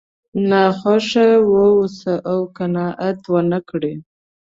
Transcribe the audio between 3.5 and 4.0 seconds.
کړئ.